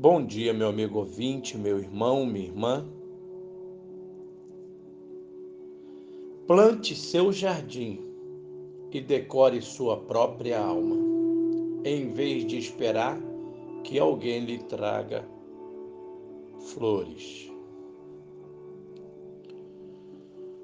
Bom 0.00 0.24
dia, 0.24 0.54
meu 0.54 0.68
amigo 0.68 1.00
ouvinte, 1.00 1.58
meu 1.58 1.78
irmão, 1.78 2.24
minha 2.24 2.46
irmã. 2.46 2.88
Plante 6.46 6.96
seu 6.96 7.30
jardim 7.30 8.00
e 8.90 8.98
decore 8.98 9.60
sua 9.60 9.98
própria 9.98 10.58
alma, 10.58 10.96
em 11.84 12.08
vez 12.14 12.46
de 12.46 12.56
esperar 12.56 13.20
que 13.84 13.98
alguém 13.98 14.42
lhe 14.46 14.56
traga 14.60 15.28
flores. 16.60 17.52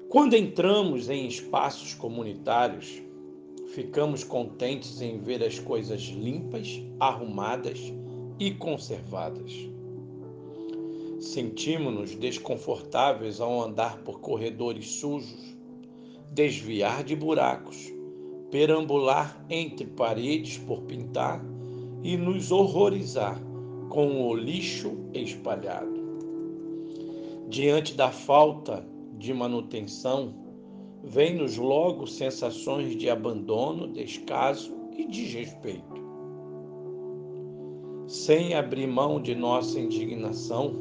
Quando 0.09 0.33
entramos 0.33 1.11
em 1.11 1.27
espaços 1.27 1.93
comunitários, 1.93 3.03
ficamos 3.67 4.23
contentes 4.23 4.99
em 4.99 5.19
ver 5.19 5.43
as 5.43 5.59
coisas 5.59 6.01
limpas, 6.01 6.81
arrumadas 6.99 7.93
e 8.39 8.51
conservadas. 8.51 9.51
Sentimos-nos 11.19 12.15
desconfortáveis 12.15 13.41
ao 13.41 13.61
andar 13.61 13.97
por 14.03 14.19
corredores 14.19 14.99
sujos, 14.99 15.57
desviar 16.31 17.03
de 17.03 17.15
buracos, 17.15 17.91
perambular 18.51 19.43
entre 19.49 19.87
paredes 19.87 20.57
por 20.59 20.81
pintar 20.83 21.43
e 22.03 22.15
nos 22.15 22.51
horrorizar 22.51 23.41
com 23.89 24.27
o 24.27 24.35
lixo 24.35 24.93
espalhado. 25.13 25.97
Diante 27.49 27.95
da 27.95 28.11
falta 28.11 28.85
de 29.17 29.33
manutenção, 29.33 30.33
vem-nos 31.03 31.57
logo 31.57 32.05
sensações 32.05 32.95
de 32.95 33.09
abandono, 33.09 33.87
descaso 33.87 34.75
e 34.95 35.05
desrespeito. 35.07 35.96
Sem 38.07 38.53
abrir 38.53 38.87
mão 38.87 39.21
de 39.21 39.35
nossa 39.35 39.77
indignação, 39.77 40.73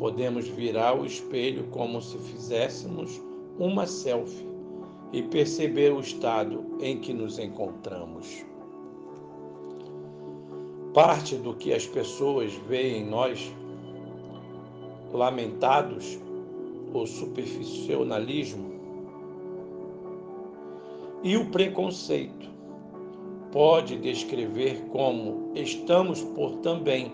podemos 0.00 0.48
virar 0.48 1.00
o 1.00 1.06
espelho 1.06 1.68
como 1.70 2.02
se 2.02 2.18
fizéssemos 2.18 3.22
uma 3.56 3.86
selfie 3.86 4.48
e 5.12 5.22
perceber 5.22 5.92
o 5.92 6.00
estado 6.00 6.76
em 6.80 6.98
que 6.98 7.12
nos 7.12 7.38
encontramos. 7.38 8.44
Parte 10.92 11.36
do 11.36 11.54
que 11.54 11.72
as 11.72 11.86
pessoas 11.86 12.52
veem 12.66 13.02
em 13.02 13.06
nós, 13.08 13.54
lamentados, 15.12 16.18
o 16.92 17.06
superficialismo 17.06 18.72
e 21.22 21.36
o 21.36 21.48
preconceito 21.52 22.50
pode 23.52 23.96
descrever 23.96 24.80
como 24.92 25.50
estamos 25.54 26.22
por 26.22 26.56
também 26.56 27.12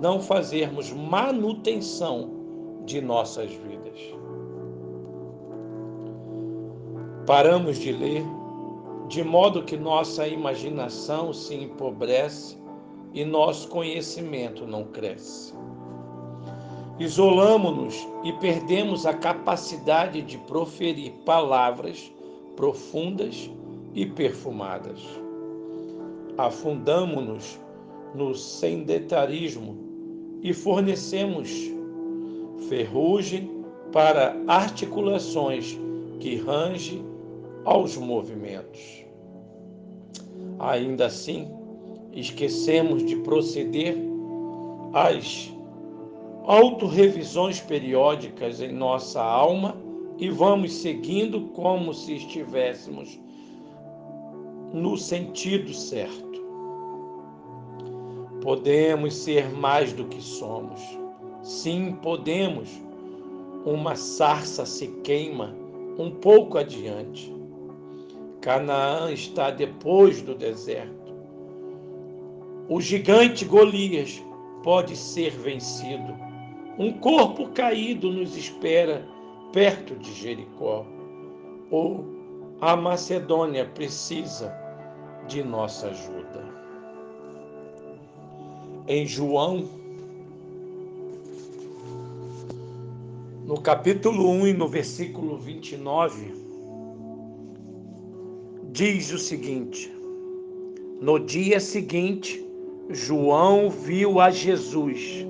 não 0.00 0.20
fazermos 0.20 0.92
manutenção 0.92 2.30
de 2.84 3.00
nossas 3.00 3.50
vidas. 3.50 3.98
Paramos 7.26 7.78
de 7.78 7.92
ler, 7.92 8.24
de 9.08 9.22
modo 9.22 9.62
que 9.62 9.76
nossa 9.76 10.28
imaginação 10.28 11.32
se 11.32 11.54
empobrece 11.54 12.56
e 13.14 13.24
nosso 13.24 13.68
conhecimento 13.68 14.66
não 14.66 14.84
cresce. 14.84 15.54
Isolamos-nos 16.98 18.06
e 18.24 18.32
perdemos 18.34 19.06
a 19.06 19.14
capacidade 19.14 20.22
de 20.22 20.38
proferir 20.38 21.12
palavras 21.24 22.12
profundas 22.56 23.50
e 23.94 24.06
perfumadas 24.06 25.25
afundamos-nos 26.38 27.58
no 28.14 28.34
sedentarismo 28.34 29.76
e 30.42 30.52
fornecemos 30.52 31.50
ferrugem 32.68 33.50
para 33.92 34.36
articulações 34.46 35.78
que 36.20 36.36
range 36.36 37.04
aos 37.64 37.96
movimentos. 37.96 39.04
Ainda 40.58 41.06
assim, 41.06 41.48
esquecemos 42.12 43.04
de 43.04 43.16
proceder 43.16 43.96
às 44.92 45.52
autorrevisões 46.44 47.60
periódicas 47.60 48.60
em 48.60 48.72
nossa 48.72 49.22
alma 49.22 49.76
e 50.18 50.30
vamos 50.30 50.72
seguindo 50.72 51.48
como 51.48 51.92
se 51.92 52.14
estivéssemos 52.14 53.18
no 54.72 54.96
sentido 54.96 55.72
certo. 55.74 56.25
Podemos 58.46 59.12
ser 59.12 59.50
mais 59.50 59.92
do 59.92 60.04
que 60.04 60.22
somos. 60.22 60.80
Sim, 61.42 61.98
podemos. 62.00 62.70
Uma 63.64 63.96
sarça 63.96 64.64
se 64.64 64.86
queima 65.02 65.52
um 65.98 66.12
pouco 66.12 66.56
adiante. 66.56 67.34
Canaã 68.40 69.10
está 69.10 69.50
depois 69.50 70.22
do 70.22 70.32
deserto. 70.32 71.12
O 72.68 72.80
gigante 72.80 73.44
Golias 73.44 74.22
pode 74.62 74.94
ser 74.94 75.30
vencido. 75.30 76.16
Um 76.78 76.92
corpo 76.92 77.48
caído 77.48 78.12
nos 78.12 78.36
espera 78.36 79.04
perto 79.52 79.96
de 79.96 80.12
Jericó. 80.14 80.86
Ou 81.68 82.04
a 82.60 82.76
Macedônia 82.76 83.64
precisa 83.74 84.56
de 85.26 85.42
nossa 85.42 85.88
ajuda 85.88 86.55
em 88.88 89.06
João, 89.06 89.68
no 93.44 93.60
capítulo 93.60 94.30
1 94.30 94.46
e 94.48 94.52
no 94.52 94.68
versículo 94.68 95.36
29, 95.38 96.32
diz 98.72 99.12
o 99.12 99.18
seguinte: 99.18 99.92
No 101.00 101.18
dia 101.18 101.58
seguinte, 101.58 102.44
João 102.90 103.70
viu 103.70 104.20
a 104.20 104.30
Jesus, 104.30 105.26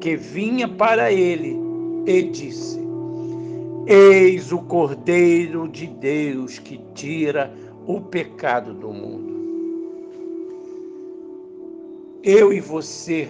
que 0.00 0.16
vinha 0.16 0.66
para 0.66 1.12
ele, 1.12 1.56
e 2.04 2.22
disse: 2.22 2.80
Eis 3.86 4.50
o 4.50 4.58
Cordeiro 4.58 5.68
de 5.68 5.86
Deus 5.86 6.58
que 6.58 6.80
tira 6.94 7.54
o 7.86 8.00
pecado 8.00 8.74
do 8.74 8.92
mundo 8.92 9.21
eu 12.22 12.52
e 12.52 12.60
você 12.60 13.28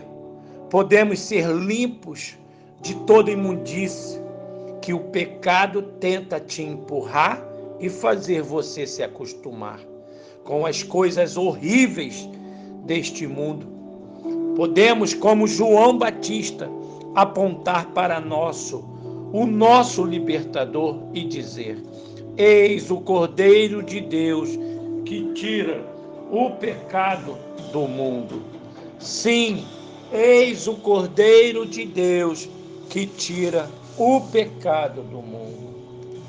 podemos 0.68 1.18
ser 1.20 1.48
limpos 1.48 2.36
de 2.80 2.94
toda 3.06 3.30
imundície 3.30 4.20
que 4.82 4.92
o 4.92 5.00
pecado 5.00 5.82
tenta 6.00 6.40
te 6.40 6.62
empurrar 6.62 7.42
e 7.80 7.88
fazer 7.88 8.42
você 8.42 8.86
se 8.86 9.02
acostumar 9.02 9.80
com 10.44 10.66
as 10.66 10.82
coisas 10.82 11.36
horríveis 11.36 12.28
deste 12.84 13.26
mundo. 13.26 13.66
Podemos, 14.56 15.14
como 15.14 15.46
João 15.46 15.96
Batista, 15.96 16.68
apontar 17.14 17.86
para 17.92 18.20
nosso, 18.20 18.84
o 19.32 19.46
nosso 19.46 20.04
libertador 20.04 20.98
e 21.14 21.24
dizer: 21.24 21.82
Eis 22.36 22.90
o 22.90 23.00
Cordeiro 23.00 23.82
de 23.82 24.00
Deus 24.00 24.50
que 25.04 25.32
tira 25.32 25.82
o 26.30 26.50
pecado 26.50 27.36
do 27.72 27.86
mundo. 27.86 28.61
Sim, 29.02 29.66
eis 30.12 30.68
o 30.68 30.74
Cordeiro 30.74 31.66
de 31.66 31.84
Deus 31.84 32.48
que 32.88 33.04
tira 33.04 33.68
o 33.98 34.20
pecado 34.20 35.02
do 35.02 35.20
mundo. 35.20 36.22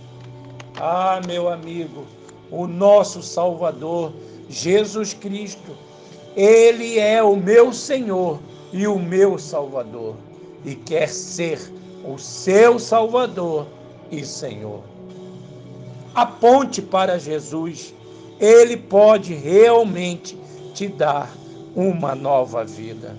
Ah, 0.76 1.22
meu 1.28 1.50
amigo, 1.50 2.04
o 2.50 2.66
nosso 2.66 3.22
Salvador, 3.22 4.12
Jesus 4.50 5.14
Cristo, 5.14 5.78
ele 6.36 6.98
é 6.98 7.22
o 7.22 7.36
meu 7.36 7.72
Senhor 7.72 8.40
e 8.72 8.88
o 8.88 8.98
meu 8.98 9.38
Salvador 9.38 10.16
e 10.66 10.74
quer 10.74 11.10
ser 11.10 11.60
o 12.04 12.18
seu 12.18 12.80
Salvador 12.80 13.68
e 14.12 14.26
Senhor. 14.26 14.82
Aponte 16.16 16.82
para 16.82 17.20
Jesus, 17.20 17.94
ele 18.40 18.78
pode 18.78 19.36
realmente 19.36 20.36
te 20.74 20.88
dar 20.88 21.30
uma 21.76 22.16
nova 22.16 22.64
vida. 22.64 23.16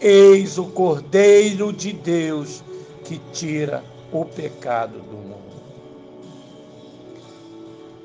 Eis 0.00 0.58
o 0.58 0.64
Cordeiro 0.66 1.72
de 1.72 1.92
Deus 1.92 2.62
que 3.04 3.20
tira 3.32 3.84
o 4.10 4.24
pecado 4.24 4.98
do 4.98 5.16
mundo. 5.16 5.32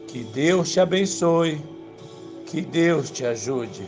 Que 0.08 0.24
Deus 0.24 0.72
te 0.72 0.80
abençoe, 0.80 1.62
que 2.46 2.62
Deus 2.62 3.10
te 3.10 3.26
ajude. 3.26 3.88